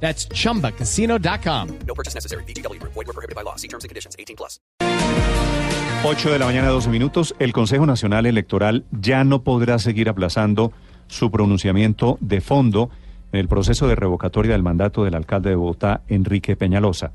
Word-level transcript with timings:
That's 0.00 0.28
chumbacasino.com. 0.28 1.68
No 1.86 1.94
purchase 1.94 2.14
necessary. 2.14 2.44
BGW. 2.44 2.80
Void 2.82 2.94
were 2.94 3.12
prohibited 3.12 3.34
by 3.34 3.42
law. 3.42 3.56
See 3.56 3.68
terms 3.68 3.84
and 3.84 3.90
conditions. 3.90 4.14
18 4.18 4.36
plus. 4.36 4.60
8 6.04 6.30
de 6.30 6.38
la 6.38 6.46
mañana, 6.46 6.68
12 6.68 6.88
minutos. 6.90 7.34
El 7.38 7.52
Consejo 7.52 7.84
Nacional 7.84 8.26
Electoral 8.26 8.84
ya 8.92 9.24
no 9.24 9.42
podrá 9.42 9.78
seguir 9.78 10.08
aplazando 10.08 10.72
su 11.08 11.30
pronunciamiento 11.30 12.18
de 12.20 12.40
fondo 12.40 12.90
en 13.32 13.40
el 13.40 13.48
proceso 13.48 13.88
de 13.88 13.96
revocatoria 13.96 14.52
del 14.52 14.62
mandato 14.62 15.04
del 15.04 15.14
alcalde 15.14 15.50
de 15.50 15.56
Bogotá, 15.56 16.02
Enrique 16.08 16.54
Peñalosa. 16.54 17.12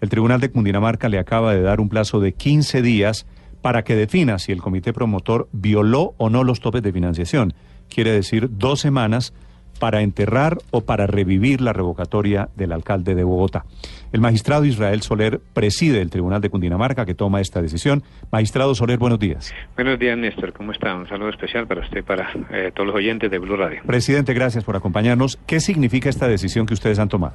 El 0.00 0.10
Tribunal 0.10 0.40
de 0.40 0.50
Cundinamarca 0.50 1.08
le 1.08 1.18
acaba 1.18 1.54
de 1.54 1.62
dar 1.62 1.80
un 1.80 1.88
plazo 1.88 2.20
de 2.20 2.32
15 2.32 2.82
días 2.82 3.26
para 3.62 3.82
que 3.82 3.96
defina 3.96 4.38
si 4.38 4.52
el 4.52 4.60
comité 4.60 4.92
promotor 4.92 5.48
violó 5.52 6.14
o 6.18 6.28
no 6.28 6.44
los 6.44 6.60
topes 6.60 6.82
de 6.82 6.92
financiación. 6.92 7.54
Quiere 7.88 8.12
decir 8.12 8.48
dos 8.52 8.80
semanas 8.80 9.32
para 9.78 10.02
enterrar 10.02 10.58
o 10.70 10.82
para 10.82 11.06
revivir 11.06 11.60
la 11.60 11.72
revocatoria 11.72 12.48
del 12.56 12.72
alcalde 12.72 13.14
de 13.14 13.24
Bogotá. 13.24 13.64
El 14.12 14.20
magistrado 14.20 14.64
Israel 14.64 15.02
Soler 15.02 15.40
preside 15.52 16.00
el 16.00 16.10
Tribunal 16.10 16.40
de 16.40 16.48
Cundinamarca 16.48 17.04
que 17.04 17.14
toma 17.14 17.40
esta 17.40 17.60
decisión. 17.60 18.02
Magistrado 18.30 18.74
Soler, 18.74 18.98
buenos 18.98 19.18
días. 19.18 19.52
Buenos 19.74 19.98
días, 19.98 20.16
Néstor. 20.16 20.52
¿Cómo 20.52 20.72
está? 20.72 20.94
Un 20.94 21.08
saludo 21.08 21.28
especial 21.28 21.66
para 21.66 21.82
usted, 21.82 22.04
para 22.04 22.30
eh, 22.50 22.70
todos 22.74 22.86
los 22.86 22.96
oyentes 22.96 23.30
de 23.30 23.38
Blue 23.38 23.56
Radio. 23.56 23.82
Presidente, 23.84 24.32
gracias 24.32 24.64
por 24.64 24.76
acompañarnos. 24.76 25.36
¿Qué 25.46 25.60
significa 25.60 26.08
esta 26.08 26.28
decisión 26.28 26.66
que 26.66 26.74
ustedes 26.74 26.98
han 26.98 27.08
tomado? 27.08 27.34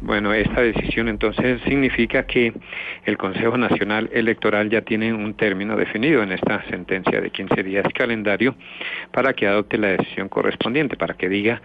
Bueno, 0.00 0.34
esta 0.34 0.60
decisión 0.60 1.08
entonces 1.08 1.62
significa 1.62 2.24
que 2.24 2.52
el 3.04 3.16
Consejo 3.16 3.56
Nacional 3.56 4.10
Electoral 4.12 4.68
ya 4.70 4.82
tiene 4.82 5.14
un 5.14 5.34
término 5.34 5.76
definido 5.76 6.22
en 6.22 6.32
esta 6.32 6.62
sentencia 6.68 7.20
de 7.20 7.30
15 7.30 7.62
días 7.62 7.86
calendario 7.94 8.54
para 9.12 9.32
que 9.32 9.46
adopte 9.46 9.78
la 9.78 9.88
decisión 9.88 10.28
correspondiente, 10.28 10.96
para 10.96 11.14
que 11.14 11.28
diga 11.28 11.61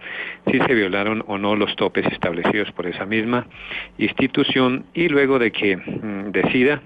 si 0.50 0.58
se 0.58 0.74
violaron 0.74 1.24
o 1.26 1.38
no 1.38 1.56
los 1.56 1.74
topes 1.76 2.06
establecidos 2.06 2.70
por 2.72 2.86
esa 2.86 3.06
misma 3.06 3.46
institución 3.98 4.86
y 4.94 5.08
luego 5.08 5.38
de 5.38 5.52
que 5.52 5.76
mm, 5.76 6.32
decida 6.32 6.82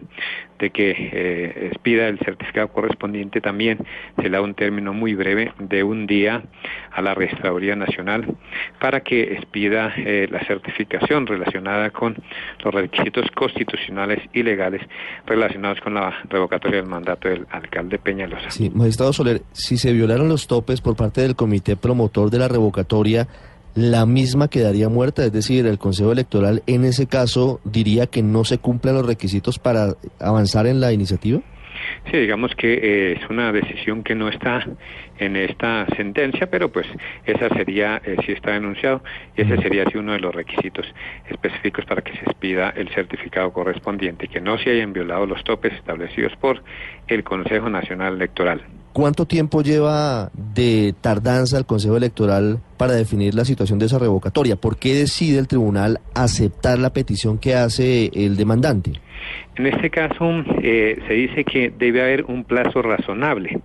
de 0.62 0.70
que 0.70 0.90
eh, 0.90 1.68
expida 1.72 2.06
el 2.06 2.20
certificado 2.20 2.68
correspondiente 2.68 3.40
también 3.40 3.78
se 4.16 4.22
le 4.22 4.30
da 4.30 4.40
un 4.40 4.54
término 4.54 4.92
muy 4.92 5.12
breve 5.14 5.52
de 5.58 5.82
un 5.82 6.06
día 6.06 6.44
a 6.92 7.02
la 7.02 7.14
Registraduría 7.14 7.74
Nacional 7.74 8.36
para 8.80 9.00
que 9.00 9.34
expida 9.34 9.92
eh, 9.96 10.28
la 10.30 10.38
certificación 10.46 11.26
relacionada 11.26 11.90
con 11.90 12.14
los 12.64 12.72
requisitos 12.72 13.26
constitucionales 13.34 14.20
y 14.32 14.44
legales 14.44 14.82
relacionados 15.26 15.80
con 15.80 15.94
la 15.94 16.22
revocatoria 16.28 16.80
del 16.80 16.88
mandato 16.88 17.28
del 17.28 17.44
alcalde 17.50 17.98
Peñalosa. 17.98 18.50
Sí, 18.50 18.70
magistrado 18.72 19.12
Soler, 19.12 19.42
si 19.50 19.76
se 19.76 19.92
violaron 19.92 20.28
los 20.28 20.46
topes 20.46 20.80
por 20.80 20.94
parte 20.94 21.22
del 21.22 21.34
comité 21.34 21.74
promotor 21.74 22.30
de 22.30 22.38
la 22.38 22.46
revocatoria, 22.46 23.01
la 23.74 24.04
misma 24.04 24.48
quedaría 24.48 24.88
muerta, 24.88 25.24
es 25.24 25.32
decir, 25.32 25.66
el 25.66 25.78
Consejo 25.78 26.12
Electoral 26.12 26.62
en 26.66 26.84
ese 26.84 27.06
caso 27.06 27.60
diría 27.64 28.06
que 28.06 28.22
no 28.22 28.44
se 28.44 28.58
cumplen 28.58 28.94
los 28.94 29.06
requisitos 29.06 29.58
para 29.58 29.94
avanzar 30.20 30.66
en 30.66 30.80
la 30.80 30.92
iniciativa. 30.92 31.40
Sí, 32.10 32.16
digamos 32.18 32.54
que 32.54 32.74
eh, 32.74 33.12
es 33.12 33.30
una 33.30 33.52
decisión 33.52 34.02
que 34.02 34.14
no 34.14 34.28
está 34.28 34.66
en 35.18 35.36
esta 35.36 35.86
sentencia, 35.96 36.48
pero 36.48 36.70
pues 36.70 36.86
esa 37.24 37.48
sería, 37.50 38.00
eh, 38.04 38.16
si 38.26 38.32
está 38.32 38.52
denunciado, 38.52 39.02
y 39.36 39.42
ese 39.42 39.56
sería 39.58 39.84
así 39.84 39.96
uno 39.98 40.12
de 40.12 40.20
los 40.20 40.34
requisitos 40.34 40.86
específicos 41.28 41.84
para 41.84 42.02
que 42.02 42.12
se 42.12 42.24
expida 42.24 42.70
el 42.76 42.88
certificado 42.90 43.52
correspondiente, 43.52 44.28
que 44.28 44.40
no 44.40 44.58
se 44.58 44.70
hayan 44.70 44.92
violado 44.92 45.26
los 45.26 45.42
topes 45.44 45.72
establecidos 45.74 46.34
por 46.36 46.62
el 47.08 47.24
Consejo 47.24 47.70
Nacional 47.70 48.14
Electoral. 48.14 48.62
¿Cuánto 48.92 49.24
tiempo 49.24 49.62
lleva 49.62 50.30
de 50.54 50.94
tardanza 51.00 51.56
el 51.56 51.64
Consejo 51.64 51.96
Electoral 51.96 52.58
para 52.76 52.92
definir 52.92 53.34
la 53.34 53.46
situación 53.46 53.78
de 53.78 53.86
esa 53.86 53.98
revocatoria? 53.98 54.56
¿Por 54.56 54.76
qué 54.76 54.94
decide 54.94 55.38
el 55.38 55.48
tribunal 55.48 56.00
aceptar 56.14 56.78
la 56.78 56.92
petición 56.92 57.38
que 57.38 57.54
hace 57.54 58.10
el 58.14 58.36
demandante? 58.36 58.92
En 59.56 59.66
este 59.66 59.88
caso 59.88 60.44
eh, 60.62 60.98
se 61.08 61.14
dice 61.14 61.44
que 61.44 61.70
debe 61.70 62.02
haber 62.02 62.24
un 62.24 62.44
plazo 62.44 62.82
razonable 62.82 63.60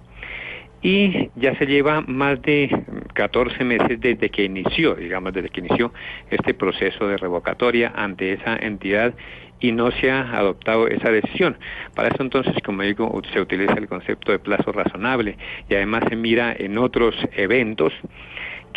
y 0.82 1.30
ya 1.36 1.56
se 1.58 1.66
lleva 1.66 2.02
más 2.02 2.42
de 2.44 2.70
14 3.14 3.64
meses 3.64 4.00
desde 4.00 4.30
que 4.30 4.44
inició, 4.44 4.96
digamos, 4.96 5.34
desde 5.34 5.50
que 5.50 5.62
inició 5.62 5.92
este 6.30 6.54
proceso 6.54 7.08
de 7.08 7.18
revocatoria 7.18 7.92
ante 7.96 8.34
esa 8.34 8.56
entidad 8.58 9.14
y 9.60 9.72
no 9.72 9.90
se 9.92 10.12
ha 10.12 10.38
adoptado 10.38 10.88
esa 10.88 11.10
decisión. 11.10 11.58
Para 11.96 12.10
eso 12.10 12.22
entonces, 12.22 12.54
como 12.64 12.84
digo, 12.84 13.22
se 13.34 13.42
utiliza 13.42 13.74
el 13.74 13.88
concepto 13.88 14.32
de 14.32 14.40
plazo 14.40 14.72
razonable 14.72 15.38
y 15.68 15.76
además 15.76 16.04
se 16.10 16.16
mira 16.16 16.56
en 16.58 16.78
otros 16.78 17.16
eventos 17.36 17.94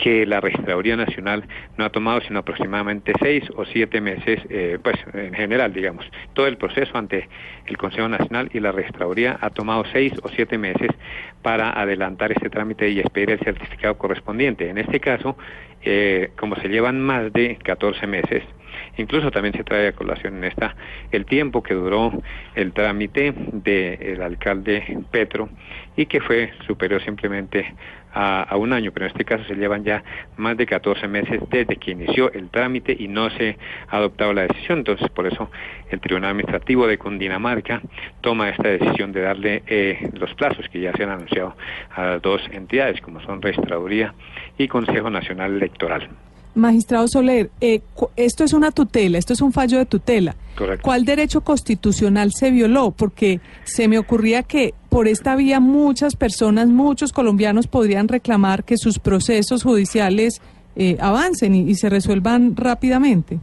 que 0.02 0.24
la 0.24 0.40
Registraduría 0.40 0.96
Nacional 0.96 1.44
no 1.76 1.84
ha 1.84 1.90
tomado 1.90 2.20
sino 2.22 2.38
aproximadamente 2.38 3.12
seis 3.20 3.44
o 3.54 3.66
siete 3.66 4.00
meses, 4.00 4.40
eh, 4.48 4.78
pues 4.82 4.96
en 5.12 5.34
general, 5.34 5.74
digamos, 5.74 6.06
todo 6.32 6.46
el 6.46 6.56
proceso 6.56 6.96
ante 6.96 7.28
el 7.66 7.76
Consejo 7.76 8.08
Nacional 8.08 8.48
y 8.54 8.60
la 8.60 8.72
Registraduría 8.72 9.38
ha 9.40 9.50
tomado 9.50 9.84
seis 9.92 10.12
o 10.22 10.28
siete 10.30 10.56
meses 10.56 10.88
para 11.42 11.78
adelantar 11.78 12.32
este 12.32 12.48
trámite 12.48 12.88
y 12.88 13.00
esperar 13.00 13.38
el 13.38 13.44
certificado 13.44 13.98
correspondiente. 13.98 14.70
En 14.70 14.78
este 14.78 15.00
caso, 15.00 15.36
eh, 15.82 16.30
como 16.38 16.56
se 16.56 16.68
llevan 16.68 17.00
más 17.00 17.30
de 17.32 17.58
14 17.62 18.06
meses, 18.06 18.42
Incluso 18.96 19.30
también 19.30 19.54
se 19.54 19.64
trae 19.64 19.88
a 19.88 19.92
colación 19.92 20.36
en 20.38 20.44
esta 20.44 20.76
el 21.10 21.24
tiempo 21.24 21.62
que 21.62 21.74
duró 21.74 22.12
el 22.54 22.72
trámite 22.72 23.32
del 23.52 24.22
alcalde 24.22 24.98
Petro 25.10 25.48
y 25.96 26.06
que 26.06 26.20
fue 26.20 26.52
superior 26.66 27.02
simplemente 27.02 27.74
a, 28.12 28.56
un 28.56 28.72
año, 28.72 28.90
pero 28.92 29.06
en 29.06 29.12
este 29.12 29.24
caso 29.24 29.44
se 29.44 29.54
llevan 29.54 29.84
ya 29.84 30.02
más 30.36 30.56
de 30.56 30.66
14 30.66 31.06
meses 31.08 31.40
desde 31.50 31.76
que 31.76 31.92
inició 31.92 32.32
el 32.32 32.50
trámite 32.50 32.96
y 32.98 33.08
no 33.08 33.30
se 33.30 33.56
ha 33.88 33.98
adoptado 33.98 34.32
la 34.32 34.42
decisión. 34.42 34.78
Entonces, 34.78 35.08
por 35.10 35.26
eso 35.26 35.50
el 35.90 36.00
Tribunal 36.00 36.30
Administrativo 36.30 36.86
de 36.86 36.98
Cundinamarca 36.98 37.80
toma 38.20 38.48
esta 38.48 38.68
decisión 38.68 39.12
de 39.12 39.20
darle 39.20 39.62
eh, 39.66 40.10
los 40.14 40.34
plazos 40.34 40.68
que 40.68 40.80
ya 40.80 40.92
se 40.92 41.04
han 41.04 41.10
anunciado 41.10 41.56
a 41.94 42.04
las 42.04 42.22
dos 42.22 42.42
entidades, 42.52 43.00
como 43.00 43.20
son 43.20 43.40
Registraduría 43.42 44.14
y 44.58 44.68
Consejo 44.68 45.10
Nacional 45.10 45.54
Electoral. 45.54 46.08
Magistrado 46.54 47.06
Soler, 47.08 47.50
eh, 47.60 47.80
esto 48.16 48.44
es 48.44 48.52
una 48.52 48.70
tutela, 48.70 49.18
esto 49.18 49.32
es 49.32 49.40
un 49.40 49.52
fallo 49.52 49.78
de 49.78 49.86
tutela. 49.86 50.34
Correcto. 50.56 50.82
¿Cuál 50.82 51.04
derecho 51.04 51.42
constitucional 51.42 52.32
se 52.32 52.50
violó? 52.50 52.90
Porque 52.90 53.40
se 53.64 53.88
me 53.88 53.98
ocurría 53.98 54.42
que 54.42 54.74
por 54.88 55.08
esta 55.08 55.36
vía 55.36 55.60
muchas 55.60 56.16
personas, 56.16 56.68
muchos 56.68 57.12
colombianos 57.12 57.66
podrían 57.66 58.08
reclamar 58.08 58.64
que 58.64 58.76
sus 58.76 58.98
procesos 58.98 59.62
judiciales 59.62 60.42
eh, 60.76 60.96
avancen 61.00 61.54
y, 61.54 61.74
se 61.74 61.88
resuelvan 61.88 62.56
rápidamente. 62.56 63.38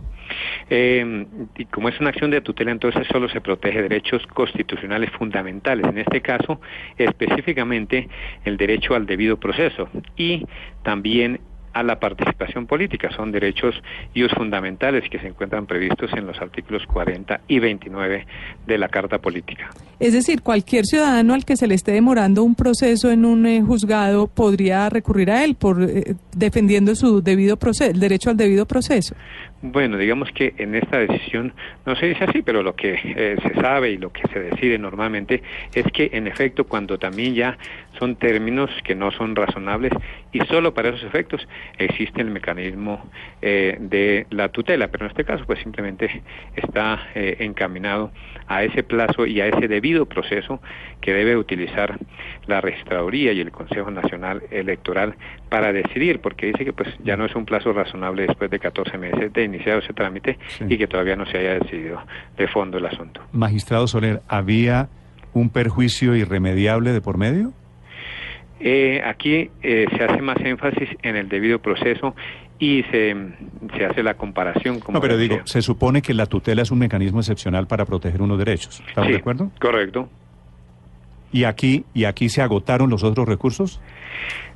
Eh, 0.69 1.25
y 1.57 1.66
como 1.66 1.88
es 1.88 2.00
una 2.00 2.09
acción 2.09 2.31
de 2.31 2.41
tutela, 2.41 2.72
entonces 2.72 3.07
solo 3.12 3.29
se 3.29 3.40
protege 3.40 3.81
derechos 3.81 4.25
constitucionales 4.28 5.09
fundamentales, 5.12 5.85
en 5.88 6.00
este 6.00 6.22
caso 6.22 6.59
específicamente 6.97 8.09
el 8.44 8.57
derecho 8.57 8.94
al 8.94 9.06
debido 9.06 9.38
proceso 9.38 9.88
y 10.17 10.46
también 10.84 11.40
a 11.77 11.83
la 11.83 11.99
participación 11.99 12.65
política. 12.65 13.11
Son 13.15 13.31
derechos 13.31 13.75
y 14.13 14.23
fundamentales 14.29 15.07
que 15.09 15.19
se 15.19 15.27
encuentran 15.27 15.67
previstos 15.67 16.11
en 16.13 16.25
los 16.25 16.39
artículos 16.41 16.83
40 16.88 17.41
y 17.47 17.59
29 17.59 18.25
de 18.65 18.77
la 18.77 18.89
Carta 18.89 19.19
Política. 19.19 19.69
Es 19.99 20.13
decir, 20.13 20.41
cualquier 20.41 20.85
ciudadano 20.85 21.34
al 21.35 21.46
que 21.46 21.55
se 21.55 21.67
le 21.67 21.75
esté 21.75 21.91
demorando 21.91 22.43
un 22.43 22.55
proceso 22.55 23.11
en 23.11 23.25
un 23.25 23.46
eh, 23.46 23.61
juzgado 23.61 24.28
podría 24.28 24.90
recurrir 24.90 25.29
a 25.29 25.43
él 25.43 25.55
por 25.55 25.84
eh, 25.84 26.16
defendiendo 26.35 26.96
su 26.96 27.22
debido 27.22 27.57
proceso, 27.57 27.91
el 27.91 27.99
derecho 27.99 28.31
al 28.31 28.37
debido 28.37 28.66
proceso. 28.66 29.16
Bueno, 29.63 29.97
digamos 29.97 30.31
que 30.33 30.53
en 30.59 30.75
esta 30.75 30.99
decisión 30.99 31.51
no 31.87 31.95
se 31.95 32.05
dice 32.05 32.25
así, 32.25 32.43
pero 32.43 32.61
lo 32.61 32.75
que 32.75 32.93
eh, 33.03 33.37
se 33.41 33.59
sabe 33.59 33.89
y 33.89 33.97
lo 33.97 34.11
que 34.11 34.21
se 34.27 34.39
decide 34.39 34.77
normalmente 34.77 35.41
es 35.73 35.83
que 35.91 36.11
en 36.13 36.27
efecto 36.27 36.65
cuando 36.65 36.99
también 36.99 37.33
ya 37.33 37.57
son 37.97 38.17
términos 38.17 38.69
que 38.83 38.93
no 38.93 39.09
son 39.09 39.35
razonables 39.35 39.91
y 40.31 40.41
solo 40.41 40.75
para 40.75 40.89
esos 40.89 41.03
efectos 41.03 41.47
existe 41.79 42.21
el 42.21 42.29
mecanismo 42.29 43.09
eh, 43.41 43.77
de 43.79 44.27
la 44.29 44.49
tutela, 44.49 44.89
pero 44.89 45.05
en 45.05 45.09
este 45.09 45.25
caso 45.25 45.43
pues 45.47 45.59
simplemente 45.63 46.21
está 46.55 47.07
eh, 47.15 47.37
encaminado 47.39 48.11
a 48.45 48.63
ese 48.63 48.83
plazo 48.83 49.25
y 49.25 49.41
a 49.41 49.47
ese 49.47 49.67
debido 49.67 50.05
proceso 50.05 50.61
que 51.01 51.13
debe 51.13 51.35
utilizar 51.35 51.97
la 52.45 52.61
registraduría 52.61 53.31
y 53.31 53.41
el 53.41 53.51
Consejo 53.51 53.89
Nacional 53.89 54.43
Electoral 54.51 55.15
para 55.49 55.72
decidir, 55.73 56.20
porque 56.20 56.47
dice 56.47 56.66
que 56.66 56.73
pues 56.73 56.90
ya 57.03 57.16
no 57.17 57.26
es 57.26 57.35
un 57.35 57.46
plazo 57.46 57.72
razonable 57.73 58.28
después 58.28 58.49
de 58.52 58.59
14 58.59 58.97
meses 58.97 59.32
de 59.34 59.44
iniciado 59.44 59.79
ese 59.79 59.94
trámite 59.94 60.38
Sí. 60.58 60.66
y 60.70 60.78
que 60.78 60.88
todavía 60.88 61.16
no 61.16 61.26
se 61.26 61.38
haya 61.38 61.59
decidido 61.59 62.02
de 62.38 62.47
fondo 62.47 62.78
el 62.78 62.85
asunto. 62.85 63.22
Magistrado 63.32 63.88
Soler, 63.88 64.22
¿había 64.28 64.90
un 65.34 65.49
perjuicio 65.49 66.16
irremediable 66.16 66.91
de 66.91 67.02
por 67.02 67.17
medio? 67.17 67.53
Eh, 68.59 69.02
aquí 69.05 69.52
eh, 69.61 69.85
se 69.96 70.03
hace 70.03 70.22
más 70.22 70.38
énfasis 70.44 70.90
en 71.03 71.16
el 71.16 71.29
debido 71.29 71.59
proceso 71.59 72.16
y 72.59 72.84
se, 72.90 73.16
se 73.78 73.85
hace 73.85 74.02
la 74.02 74.16
comparación. 74.16 74.79
Como 74.79 74.97
No, 74.97 75.02
pero 75.02 75.16
decía. 75.16 75.35
digo, 75.35 75.47
se 75.47 75.61
supone 75.61 76.02
que 76.02 76.16
la 76.16 76.26
tutela 76.26 76.64
es 76.64 76.72
un 76.72 76.79
mecanismo 76.79 77.20
excepcional 77.20 77.67
para 77.67 77.85
proteger 77.85 78.20
unos 78.22 78.40
derechos. 78.40 78.82
¿Estamos 78.88 79.08
Sí, 79.08 79.14
de 79.14 79.20
acuerdo? 79.20 79.52
Correcto. 79.61 80.09
¿Y 81.32 81.44
aquí, 81.44 81.84
¿Y 81.94 82.06
aquí 82.06 82.29
se 82.29 82.41
agotaron 82.41 82.90
los 82.90 83.03
otros 83.03 83.28
recursos? 83.28 83.82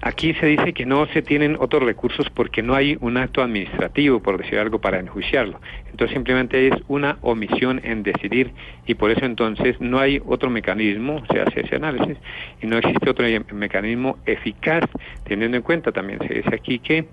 Aquí 0.02 0.34
se 0.36 0.48
dice 0.48 0.74
que 0.74 0.86
no 0.86 1.06
se 1.08 1.22
tienen 1.22 1.56
otros 1.60 1.84
recursos 1.84 2.28
porque 2.32 2.64
no 2.64 2.74
hay 2.74 2.98
un 3.02 3.18
acto 3.18 3.44
administrativo, 3.44 4.20
por 4.20 4.38
decir 4.42 4.58
algo, 4.58 4.80
para 4.80 5.00
enjuiciarlo. 5.00 5.60
Entonces 5.92 6.16
simplemente 6.16 6.68
es 6.68 6.74
una 6.88 7.18
omisión 7.22 7.80
en 7.84 8.02
decidir 8.02 8.52
y 8.88 8.96
por 8.96 9.12
eso 9.12 9.26
entonces 9.26 9.80
no 9.80 10.00
hay 10.00 10.20
otro 10.26 10.50
mecanismo, 10.50 11.24
se 11.32 11.42
hace 11.42 11.62
ese 11.62 11.76
análisis 11.76 12.18
y 12.62 12.68
no 12.68 12.78
existe 12.78 13.10
otro 13.10 13.26
mecanismo 13.54 14.18
eficaz, 14.26 14.86
teniendo 15.26 15.58
en 15.58 15.64
cuenta 15.64 15.92
también 15.92 16.20
se 16.28 16.34
dice 16.34 16.56
aquí 16.56 16.80
que 16.80 17.06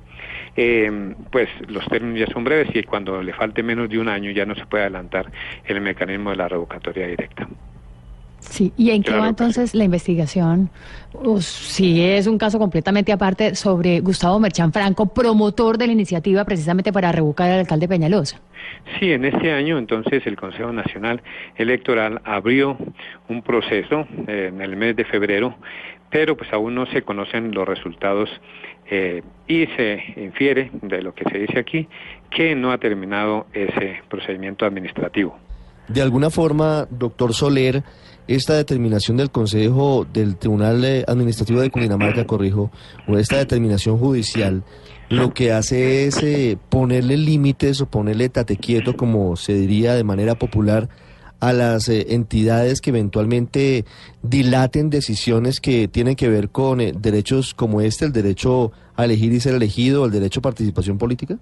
eh, 0.57 1.15
pues 1.31 1.49
los 1.69 1.87
términos 1.89 2.27
ya 2.27 2.33
son 2.33 2.45
breves 2.45 2.75
y 2.75 2.83
cuando 2.85 3.23
le 3.23 3.35
falte 3.35 3.63
menos 3.63 3.91
de 3.91 3.99
un 3.99 4.09
año 4.09 4.31
ya 4.31 4.47
no 4.47 4.55
se 4.55 4.65
puede 4.65 4.85
adelantar 4.85 5.31
el 5.67 5.81
mecanismo 5.81 6.31
de 6.31 6.37
la 6.37 6.49
revocatoria 6.49 7.07
directa. 7.07 7.47
Sí, 8.41 8.73
¿y 8.77 8.91
en 8.91 9.03
qué 9.03 9.13
va 9.13 9.19
pues. 9.19 9.31
entonces 9.31 9.75
la 9.75 9.85
investigación? 9.85 10.71
O 11.13 11.41
si 11.41 12.03
es 12.03 12.27
un 12.27 12.39
caso 12.39 12.59
completamente 12.59 13.13
aparte 13.13 13.55
sobre 13.55 14.01
Gustavo 14.01 14.39
Merchán 14.39 14.73
Franco, 14.73 15.07
promotor 15.07 15.77
de 15.77 15.87
la 15.87 15.93
iniciativa 15.93 16.45
precisamente 16.45 16.93
para 16.93 17.11
revocar 17.13 17.51
al 17.51 17.61
alcalde 17.61 17.89
Peñalosa. 17.89 18.41
Sí, 18.99 19.13
en 19.13 19.25
este 19.25 19.53
año 19.53 19.79
entonces 19.79 20.27
el 20.27 20.37
Consejo 20.37 20.73
Nacional 20.73 21.23
Electoral 21.57 22.21
abrió 22.25 22.79
un 23.29 23.43
proceso 23.43 24.07
eh, 24.27 24.51
en 24.53 24.61
el 24.61 24.77
mes 24.77 24.97
de 24.97 25.05
febrero, 25.05 25.57
pero 26.11 26.37
pues 26.37 26.53
aún 26.53 26.75
no 26.75 26.87
se 26.87 27.03
conocen 27.03 27.53
los 27.53 27.67
resultados 27.67 28.31
eh, 28.91 29.23
y 29.47 29.67
se 29.77 30.15
infiere 30.17 30.71
de 30.83 31.03
lo 31.03 31.15
que 31.15 31.25
se 31.25 31.39
dice 31.39 31.59
aquí 31.59 31.89
que 32.31 32.55
no 32.55 32.73
ha 32.73 32.79
terminado 32.79 33.47
ese 33.53 34.01
procedimiento 34.09 34.65
administrativo. 34.65 35.39
De 35.89 36.03
alguna 36.03 36.31
forma, 36.31 36.87
doctor 36.91 37.35
Soler, 37.35 37.83
esta 38.27 38.55
determinación 38.55 39.17
del 39.17 39.31
Consejo 39.31 40.07
del 40.13 40.37
Tribunal 40.37 40.85
eh, 40.85 41.05
Administrativo 41.09 41.61
de 41.61 41.71
Cundinamarca, 41.71 42.27
corrijo, 42.27 42.71
o 43.07 43.17
esta 43.17 43.39
determinación 43.39 43.99
judicial, 43.99 44.65
lo 45.09 45.33
que 45.33 45.53
hace 45.53 46.07
es 46.07 46.23
eh, 46.23 46.59
ponerle 46.69 47.17
límites 47.17 47.81
o 47.81 47.87
ponerle 47.87 48.29
tate 48.29 48.57
quieto, 48.57 48.97
como 48.97 49.37
se 49.37 49.55
diría 49.55 49.95
de 49.95 50.05
manera 50.05 50.35
popular, 50.35 50.91
a 51.41 51.53
las 51.53 51.89
eh, 51.89 52.07
entidades 52.11 52.81
que 52.81 52.91
eventualmente 52.91 53.85
dilaten 54.23 54.91
decisiones 54.91 55.61
que 55.61 55.89
tienen 55.89 56.17
que 56.17 56.29
ver 56.29 56.51
con 56.51 56.81
eh, 56.81 56.93
derechos 56.99 57.55
como 57.55 57.81
este, 57.81 58.05
el 58.05 58.13
derecho 58.13 58.73
a 58.97 59.05
elegir 59.05 59.33
y 59.33 59.41
ser 59.41 59.55
elegido, 59.55 60.05
el 60.05 60.11
derecho 60.11 60.41
a 60.41 60.43
participación 60.43 60.99
política? 60.99 61.39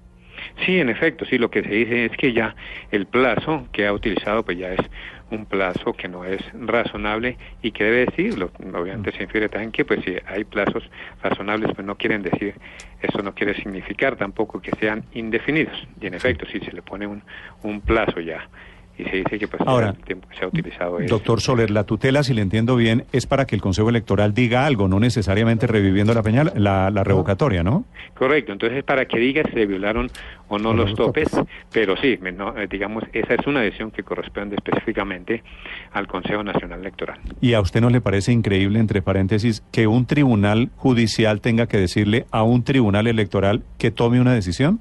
Sí, 0.65 0.81
en 0.81 0.89
efecto, 0.89 1.25
sí, 1.27 1.37
lo 1.37 1.51
que 1.51 1.63
se 1.63 1.69
dice 1.69 2.07
es 2.07 2.17
que 2.17 2.33
ya 2.33 2.57
el 2.91 3.07
plazo 3.07 3.69
que 3.73 3.87
ha 3.87 3.93
utilizado 3.93 4.43
pues 4.43 4.57
ya 4.57 4.73
es 4.73 4.81
un 5.31 5.45
plazo 5.45 5.93
que 5.93 6.09
no 6.09 6.25
es 6.25 6.41
razonable 6.55 7.37
y 7.63 7.73
que 7.73 7.85
debe 7.85 8.07
decirlo. 8.07 8.51
Obviamente 8.73 9.13
se 9.13 9.25
infiere 9.25 9.49
también 9.49 9.73
que 9.73 9.85
pues 9.85 10.01
si 10.05 10.17
hay 10.27 10.45
plazos 10.45 10.89
razonables 11.23 11.73
pues 11.75 11.87
no 11.87 11.97
quieren 11.97 12.23
decir, 12.23 12.55
eso 13.03 13.23
no 13.23 13.35
quiere 13.35 13.55
significar 13.55 14.17
tampoco 14.17 14.61
que 14.61 14.71
sean 14.81 15.05
indefinidos. 15.13 15.77
Y 16.01 16.07
en 16.07 16.15
efecto, 16.15 16.47
si 16.47 16.59
se 16.61 16.73
le 16.73 16.81
pone 16.81 17.07
un, 17.07 17.23
un 17.63 17.81
plazo 17.83 18.21
ya 18.21 18.49
y 18.99 19.05
se 19.05 19.17
dice 19.17 19.39
que 19.39 19.49
pues 19.49 19.63
Ahora, 19.67 19.91
el 19.91 19.97
tiempo 20.05 20.29
que 20.29 20.37
se 20.37 20.45
ha 20.45 20.49
utilizado 20.49 20.99
es... 21.01 21.11
Doctor 21.11 21.41
Soler, 21.41 21.71
la 21.71 21.85
tutela, 21.85 22.23
si 22.23 22.35
le 22.35 22.43
entiendo 22.43 22.77
bien, 22.77 23.05
es 23.13 23.27
para 23.27 23.47
que 23.47 23.55
el 23.55 23.61
Consejo 23.61 23.91
Electoral 23.91 24.35
diga 24.35 24.67
algo, 24.67 24.89
no 24.89 25.01
necesariamente 25.01 25.67
reviviendo 25.67 26.15
la, 26.15 26.23
peñal, 26.23 26.53
la, 26.57 26.91
la 26.91 27.05
revocatoria, 27.05 27.63
¿no? 27.63 27.85
Correcto, 28.15 28.53
entonces 28.53 28.85
para 28.85 29.07
que 29.07 29.19
diga 29.19 29.43
si 29.45 29.53
se 29.53 29.67
violaron 29.67 30.11
o 30.49 30.59
no 30.59 30.73
los 30.73 30.95
topes, 30.95 31.29
pero 31.73 31.97
sí, 31.97 32.19
no, 32.37 32.57
eh, 32.57 32.69
digamos, 32.69 33.05
esa 33.13 33.35
es 33.35 33.47
una 33.47 33.61
decisión 33.61 33.91
que 33.91 34.03
corresponde 34.03 34.57
específicamente 34.57 35.43
al 35.93 36.07
Consejo 36.07 36.43
Nacional 36.43 36.81
Electoral. 36.81 37.19
¿Y 37.41 37.55
a 37.55 37.61
usted 37.61 37.81
no 37.81 37.91
le 37.91 38.01
parece 38.01 38.33
increíble, 38.33 38.79
entre 38.79 39.03
paréntesis, 39.03 39.63
que 39.73 39.87
un 39.87 40.07
tribunal 40.07 40.71
judicial 40.77 41.41
tenga 41.41 41.67
que 41.67 41.79
decirle 41.79 42.27
a 42.31 42.43
un 42.43 42.63
tribunal 42.63 43.07
electoral 43.07 43.65
que 43.79 43.91
tome 43.91 44.21
una 44.21 44.33
decisión? 44.33 44.81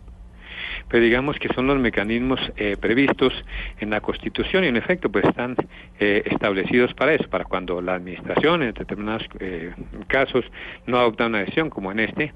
Pero 0.90 1.04
digamos 1.04 1.38
que 1.40 1.50
son 1.54 1.68
los 1.68 1.78
mecanismos 1.80 2.40
eh, 2.58 2.78
previstos 2.80 3.34
en 3.80 3.90
la 3.90 4.02
Constitución 4.02 4.64
y 4.64 4.68
en 4.68 4.78
efecto 4.78 5.10
pues 5.10 5.26
están 5.26 5.56
eh, 6.00 6.24
establecidos 6.26 6.94
para 6.94 7.14
eso, 7.14 7.28
para 7.30 7.46
cuando 7.46 7.82
la 7.82 7.96
administración 7.96 8.64
en 8.64 8.74
determinados 8.74 9.24
eh, 9.40 9.74
casos 10.08 10.46
no 10.86 10.98
adopta 10.98 11.26
una 11.26 11.40
decisión 11.40 11.70
como 11.70 11.92
en 11.92 12.00
este, 12.00 12.34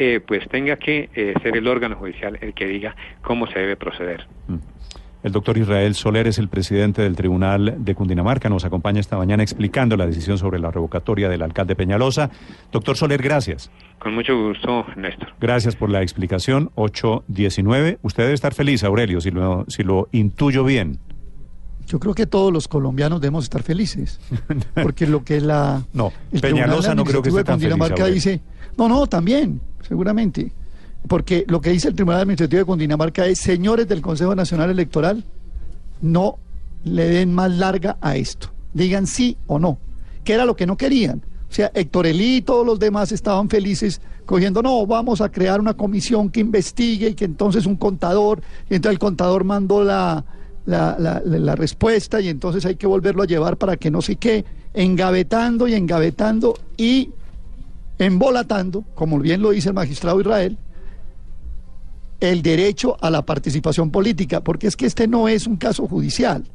eh, 0.00 0.20
pues 0.24 0.48
tenga 0.48 0.76
que 0.76 1.10
eh, 1.14 1.34
ser 1.42 1.56
el 1.56 1.66
órgano 1.66 1.96
judicial 1.96 2.38
el 2.40 2.54
que 2.54 2.66
diga 2.66 2.94
cómo 3.20 3.48
se 3.48 3.58
debe 3.58 3.76
proceder. 3.76 4.28
Mm. 4.46 4.56
El 5.28 5.32
doctor 5.32 5.58
Israel 5.58 5.94
Soler 5.94 6.26
es 6.26 6.38
el 6.38 6.48
presidente 6.48 7.02
del 7.02 7.14
Tribunal 7.14 7.74
de 7.80 7.94
Cundinamarca. 7.94 8.48
Nos 8.48 8.64
acompaña 8.64 8.98
esta 8.98 9.18
mañana 9.18 9.42
explicando 9.42 9.94
la 9.94 10.06
decisión 10.06 10.38
sobre 10.38 10.58
la 10.58 10.70
revocatoria 10.70 11.28
del 11.28 11.42
alcalde 11.42 11.76
Peñalosa. 11.76 12.30
Doctor 12.72 12.96
Soler, 12.96 13.20
gracias. 13.20 13.70
Con 13.98 14.14
mucho 14.14 14.34
gusto, 14.42 14.86
Néstor. 14.96 15.28
Gracias 15.38 15.76
por 15.76 15.90
la 15.90 16.00
explicación. 16.00 16.70
819. 16.76 17.98
Usted 18.00 18.22
debe 18.22 18.34
estar 18.34 18.54
feliz, 18.54 18.82
Aurelio, 18.84 19.20
si 19.20 19.30
lo, 19.30 19.66
si 19.68 19.82
lo 19.82 20.08
intuyo 20.12 20.64
bien. 20.64 20.98
Yo 21.86 22.00
creo 22.00 22.14
que 22.14 22.26
todos 22.26 22.50
los 22.50 22.66
colombianos 22.66 23.20
debemos 23.20 23.44
estar 23.44 23.62
felices, 23.62 24.20
porque 24.82 25.06
lo 25.06 25.24
que 25.24 25.42
la 25.42 25.82
No, 25.92 26.10
el 26.32 26.40
Peñalosa 26.40 26.92
Tribunal 26.92 26.96
no 26.96 27.04
creo 27.04 27.22
que 27.22 27.28
esté 27.28 27.44
tan 27.44 27.58
de 27.58 27.68
feliz, 27.68 28.14
dice, 28.14 28.40
no, 28.78 28.88
no, 28.88 29.06
también, 29.06 29.60
seguramente, 29.82 30.52
porque 31.06 31.44
lo 31.48 31.60
que 31.60 31.70
dice 31.70 31.88
el 31.88 31.94
Tribunal 31.94 32.22
Administrativo 32.22 32.60
de 32.60 32.66
Cundinamarca 32.66 33.26
es, 33.26 33.38
señores 33.38 33.86
del 33.88 34.00
Consejo 34.00 34.34
Nacional 34.34 34.70
Electoral, 34.70 35.24
no 36.00 36.38
le 36.84 37.08
den 37.08 37.32
más 37.32 37.50
larga 37.52 37.98
a 38.00 38.16
esto, 38.16 38.50
digan 38.72 39.06
sí 39.06 39.36
o 39.46 39.58
no, 39.58 39.78
que 40.24 40.32
era 40.32 40.44
lo 40.44 40.56
que 40.56 40.66
no 40.66 40.76
querían. 40.76 41.22
O 41.50 41.52
sea, 41.52 41.70
Héctor 41.74 42.06
Elí 42.06 42.36
y 42.36 42.42
todos 42.42 42.66
los 42.66 42.78
demás 42.78 43.10
estaban 43.10 43.48
felices 43.48 44.02
cogiendo, 44.26 44.60
no, 44.60 44.86
vamos 44.86 45.22
a 45.22 45.30
crear 45.30 45.60
una 45.60 45.74
comisión 45.74 46.28
que 46.28 46.40
investigue 46.40 47.08
y 47.08 47.14
que 47.14 47.24
entonces 47.24 47.64
un 47.64 47.76
contador, 47.76 48.42
y 48.68 48.74
entonces 48.74 48.92
el 48.92 48.98
contador 48.98 49.44
mandó 49.44 49.82
la, 49.82 50.24
respuesta 51.56 52.20
y 52.20 52.28
entonces 52.28 52.66
hay 52.66 52.76
que 52.76 52.86
volverlo 52.86 53.22
a 53.22 53.26
llevar 53.26 53.56
para 53.56 53.78
que 53.78 53.90
no 53.90 54.02
sé 54.02 54.16
qué, 54.16 54.44
engavetando 54.74 55.66
y 55.66 55.72
engavetando 55.72 56.58
y 56.76 57.10
embolatando, 57.98 58.84
como 58.94 59.18
bien 59.18 59.40
lo 59.40 59.50
dice 59.50 59.70
el 59.70 59.74
magistrado 59.74 60.20
Israel, 60.20 60.58
el 62.20 62.42
derecho 62.42 62.96
a 63.00 63.10
la 63.10 63.22
participación 63.22 63.90
política, 63.90 64.42
porque 64.42 64.66
es 64.66 64.76
que 64.76 64.86
este 64.86 65.06
no 65.06 65.28
es 65.28 65.46
un 65.46 65.56
caso 65.56 65.86
judicial. 65.86 66.48